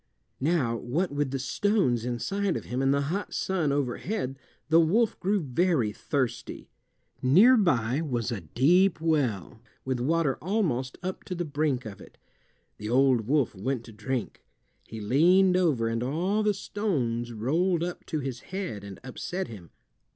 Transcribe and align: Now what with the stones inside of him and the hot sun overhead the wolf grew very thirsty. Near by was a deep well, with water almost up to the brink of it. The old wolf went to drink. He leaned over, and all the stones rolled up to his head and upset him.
Now 0.39 0.77
what 0.77 1.11
with 1.11 1.29
the 1.29 1.37
stones 1.37 2.05
inside 2.05 2.57
of 2.57 2.65
him 2.65 2.81
and 2.81 2.91
the 2.91 3.01
hot 3.13 3.35
sun 3.35 3.71
overhead 3.71 4.39
the 4.67 4.79
wolf 4.79 5.19
grew 5.19 5.39
very 5.39 5.91
thirsty. 5.91 6.71
Near 7.21 7.55
by 7.55 8.01
was 8.01 8.31
a 8.31 8.41
deep 8.41 8.99
well, 8.99 9.61
with 9.85 9.99
water 9.99 10.37
almost 10.37 10.97
up 11.03 11.23
to 11.25 11.35
the 11.35 11.45
brink 11.45 11.85
of 11.85 12.01
it. 12.01 12.17
The 12.79 12.89
old 12.89 13.27
wolf 13.27 13.53
went 13.53 13.83
to 13.83 13.91
drink. 13.91 14.43
He 14.87 14.99
leaned 14.99 15.55
over, 15.55 15.87
and 15.87 16.01
all 16.01 16.41
the 16.41 16.55
stones 16.55 17.31
rolled 17.31 17.83
up 17.83 18.03
to 18.07 18.21
his 18.21 18.39
head 18.39 18.83
and 18.83 18.99
upset 19.03 19.49
him. 19.49 19.69